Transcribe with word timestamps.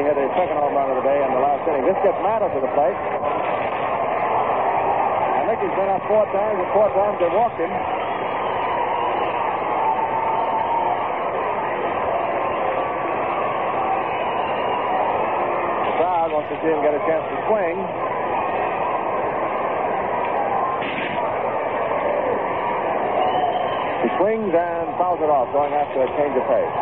he 0.00 0.08
hit 0.08 0.16
his 0.16 0.32
second 0.32 0.56
home 0.56 0.72
run 0.72 0.88
of 0.88 0.96
the 0.96 1.04
day 1.04 1.20
in 1.20 1.28
the 1.28 1.44
last 1.44 1.60
inning. 1.68 1.84
This 1.84 2.00
gets 2.00 2.16
Mantle 2.24 2.48
to 2.48 2.60
the 2.64 2.72
plate. 2.72 2.96
And 5.36 5.44
Mickey's 5.44 5.76
been 5.76 5.92
up 5.92 6.00
four 6.08 6.24
times, 6.32 6.56
and 6.56 6.68
four 6.72 6.88
times 6.96 7.20
they 7.20 7.28
walked 7.28 7.60
him. 7.60 7.68
The 15.84 15.92
crowd 16.00 16.32
wants 16.32 16.48
to 16.48 16.56
see 16.64 16.72
him 16.72 16.80
get 16.80 16.96
a 16.96 17.02
chance 17.04 17.24
to 17.28 17.36
swing. 17.44 17.76
He 24.00 24.08
swings 24.16 24.52
and 24.56 24.96
fouls 24.96 25.20
it 25.20 25.28
off, 25.28 25.52
going 25.52 25.76
after 25.76 26.00
a 26.00 26.08
change 26.16 26.32
of 26.40 26.44
pace. 26.48 26.72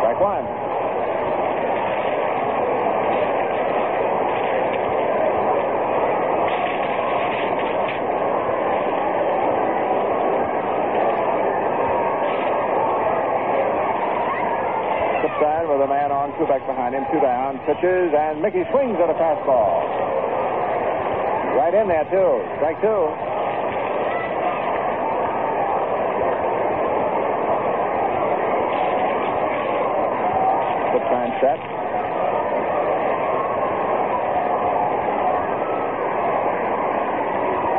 Strike 0.00 0.16
one. 0.16 0.69
Side 15.38 15.68
with 15.68 15.80
a 15.80 15.86
man 15.86 16.10
on, 16.10 16.36
two 16.36 16.46
back 16.46 16.66
behind 16.66 16.94
him, 16.94 17.04
two 17.12 17.20
down, 17.20 17.58
pitches, 17.64 18.12
and 18.12 18.42
Mickey 18.42 18.64
swings 18.72 18.98
at 18.98 19.08
a 19.08 19.14
fastball. 19.14 19.80
Right 21.56 21.72
in 21.72 21.88
there, 21.88 22.04
too. 22.10 22.42
Strike 22.56 22.80
two. 22.82 23.02
Good 30.92 31.04
time 31.08 31.32
set. 31.40 31.60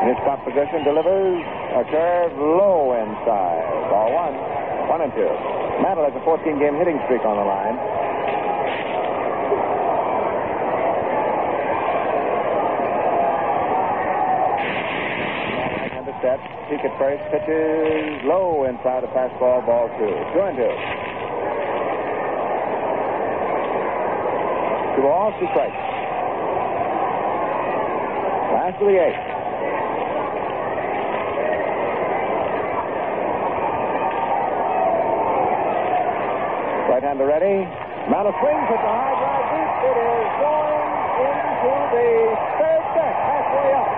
His 0.07 0.17
top 0.25 0.44
position 0.44 0.83
delivers 0.83 1.45
a 1.77 1.83
curve 1.89 2.33
low 2.38 2.94
inside. 2.97 3.63
Ball 3.89 4.13
one. 4.13 4.60
One 4.87 5.01
and 5.01 5.13
two. 5.13 5.29
Mantle 5.81 6.05
has 6.05 6.15
a 6.15 6.23
14 6.23 6.59
game 6.59 6.75
hitting 6.75 6.99
streak 7.05 7.25
on 7.25 7.37
the 7.37 7.45
line. 7.45 7.77
Right-hander 15.81 16.15
set. 16.21 16.39
At 16.71 16.97
first. 16.97 17.23
Pitches 17.31 18.23
low 18.23 18.63
inside 18.63 19.03
a 19.03 19.07
fastball. 19.07 19.65
Ball 19.65 19.89
two. 19.99 20.07
Two 20.31 20.39
and 20.39 20.55
two. 20.55 20.71
Two 24.95 25.03
balls, 25.03 25.33
two 25.39 25.47
strikes. 25.51 25.75
Last 28.55 28.79
of 28.79 28.88
the 28.88 28.99
eighth. 28.99 29.41
Right-hander 37.02 37.25
ready. 37.25 37.66
Mantle 38.11 38.31
swings 38.39 38.69
at 38.69 38.77
the 38.77 38.94
high 38.94 39.17
drive. 39.17 39.41
It 39.81 39.97
is 39.97 40.30
going 40.38 40.85
into 41.25 41.73
the 41.97 42.38
third 42.61 42.85
deck, 42.94 43.16
halfway 43.25 43.73
up. 43.73 43.89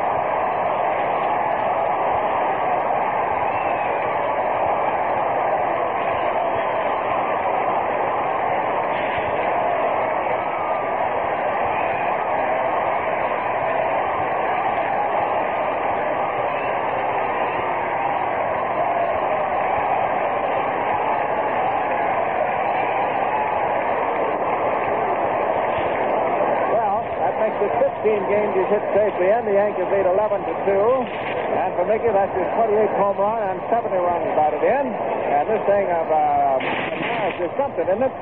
Well, 26.74 27.06
that 27.20 27.33
makes 27.44 27.59
it 27.59 27.76
15 27.76 28.31
games 28.31 28.56
he's 28.56 28.72
hit 28.72 28.86
safely 28.96 29.28
in. 29.28 29.44
The 29.44 29.59
Yankees 29.59 29.90
lead 29.92 30.08
11 30.08 30.48
to 30.48 30.54
2. 30.64 30.64
And 30.64 31.76
for 31.76 31.84
Mickey, 31.84 32.08
that's 32.08 32.31
his 32.31 32.48
28th 32.56 32.96
home 32.96 33.20
run 33.20 33.44
and 33.44 33.59
70 33.68 33.92
runs 34.00 34.31
batted 34.40 34.64
in. 34.64 34.86
And 34.88 35.44
this 35.52 35.59
thing 35.68 35.92
of 35.92 36.08
uh, 36.08 37.44
is 37.44 37.52
something, 37.59 37.84
isn't 37.84 38.00
it? 38.00 38.16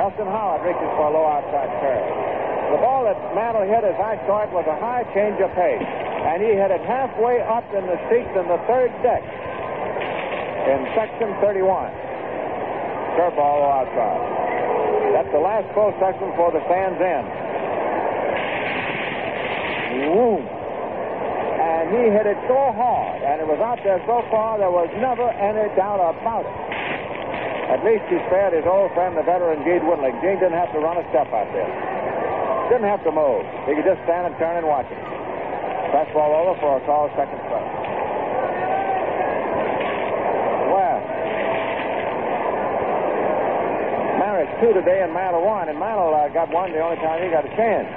Elston 0.00 0.26
Howard 0.32 0.64
reaches 0.64 0.90
for 0.96 1.06
a 1.06 1.12
low 1.12 1.28
outside 1.28 1.68
curve. 1.84 2.08
The 2.72 2.80
ball 2.80 3.04
that 3.04 3.20
Mantle 3.36 3.68
hit, 3.68 3.84
as 3.84 4.00
I 4.00 4.16
saw 4.24 4.48
it, 4.48 4.50
was 4.50 4.64
a 4.64 4.78
high 4.80 5.04
change 5.12 5.36
of 5.44 5.52
pace. 5.52 5.84
And 5.84 6.40
he 6.40 6.56
hit 6.56 6.72
it 6.72 6.80
halfway 6.88 7.44
up 7.44 7.68
in 7.76 7.84
the 7.84 8.00
seats 8.08 8.32
in 8.32 8.48
the 8.48 8.58
third 8.64 8.88
deck 9.04 9.20
in 10.72 10.88
section 10.96 11.36
31. 11.44 11.92
Curveball 13.20 13.60
outside. 13.68 14.24
That's 15.12 15.30
the 15.30 15.44
last 15.44 15.68
full 15.76 15.92
section 16.00 16.32
for 16.34 16.50
the 16.50 16.64
stands 16.64 16.98
in. 16.98 17.44
Boom. 19.94 20.42
And 20.42 21.83
he 21.94 22.10
hit 22.10 22.26
it 22.26 22.38
so 22.50 22.74
hard, 22.74 23.22
and 23.22 23.38
it 23.40 23.46
was 23.46 23.60
out 23.62 23.78
there 23.86 24.02
so 24.06 24.26
far, 24.30 24.58
there 24.58 24.70
was 24.70 24.90
never 24.98 25.30
any 25.38 25.70
doubt 25.78 26.02
about 26.02 26.42
it. 26.42 26.56
At 27.70 27.80
least 27.86 28.04
he 28.10 28.18
spared 28.28 28.52
his 28.52 28.66
old 28.66 28.92
friend, 28.92 29.16
the 29.16 29.22
veteran 29.22 29.62
Gene 29.64 29.86
Woodling. 29.86 30.14
Gene 30.20 30.38
didn't 30.38 30.58
have 30.58 30.70
to 30.72 30.80
run 30.82 30.98
a 30.98 31.04
step 31.10 31.30
out 31.32 31.48
there. 31.54 31.70
Didn't 32.70 32.88
have 32.88 33.02
to 33.04 33.12
move. 33.12 33.44
He 33.68 33.74
could 33.76 33.88
just 33.88 34.02
stand 34.04 34.28
and 34.28 34.36
turn 34.36 34.56
and 34.56 34.66
watch 34.66 34.86
it. 34.90 35.00
Fastball 35.94 36.32
over 36.34 36.58
for 36.60 36.76
a 36.78 36.82
call, 36.84 37.08
second 37.14 37.38
strike. 37.46 37.72
Well, 40.72 40.98
Maris 44.18 44.50
two 44.60 44.72
today 44.74 45.02
and 45.02 45.12
Mantle 45.12 45.44
one, 45.44 45.68
and 45.68 45.78
Mantle 45.78 46.14
uh, 46.14 46.28
got 46.32 46.50
one 46.50 46.72
the 46.72 46.80
only 46.80 46.96
time 46.98 47.22
he 47.22 47.30
got 47.30 47.44
a 47.44 47.52
chance. 47.56 47.88